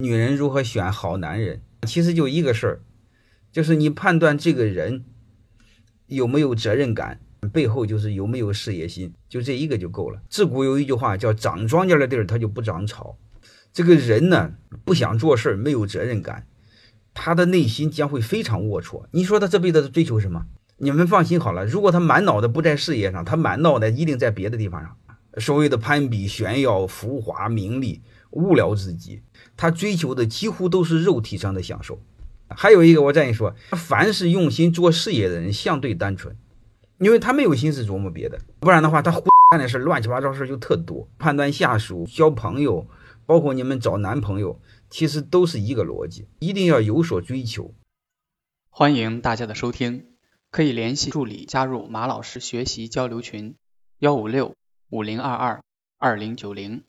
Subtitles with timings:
[0.00, 2.80] 女人如何选好男人，其实就一个事儿，
[3.52, 5.04] 就是你判断这个人
[6.06, 7.20] 有没有责任感，
[7.52, 10.22] 背后就是有没有事业心，就这一个就够了。
[10.30, 13.18] 自古有一句话叫“长庄稼的地儿，它就不长草”。
[13.74, 14.54] 这个人呢，
[14.86, 16.46] 不想做事儿，没有责任感，
[17.12, 19.04] 他的内心将会非常龌龊。
[19.10, 20.46] 你说他这辈子追求什么？
[20.78, 24.96] 你们放心好了，如果他满脑袋不在事业上，他满脑袋一定在别的地方上。
[25.38, 29.22] 所谓的攀比、炫耀、浮华、名利，误了自己。
[29.56, 32.00] 他追求的几乎都是肉体上的享受。
[32.48, 36.36] 还有一个，我再跟你说，凡是用心做事业的人，相对单纯，
[36.98, 38.40] 因为他没有心思琢磨别的。
[38.58, 41.08] 不然的话，他胡干的事、乱七八糟事就特多。
[41.18, 42.86] 判断下属、交朋友。
[43.26, 47.72] 包括你们找男朋友，其实都是一个逻辑，一定要有所追求。
[48.70, 50.06] 欢迎大家的收听，
[50.50, 53.54] 可以联系助理加入马老师学习交流群：
[54.00, 54.56] 幺五六
[54.90, 55.62] 五零二二
[55.98, 56.82] 二零九零。